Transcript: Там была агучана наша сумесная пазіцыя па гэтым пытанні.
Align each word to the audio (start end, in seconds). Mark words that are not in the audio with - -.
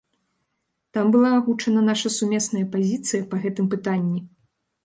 Там 0.93 1.11
была 1.15 1.29
агучана 1.41 1.83
наша 1.89 2.13
сумесная 2.17 2.65
пазіцыя 2.75 3.29
па 3.35 3.43
гэтым 3.45 3.65
пытанні. 3.75 4.19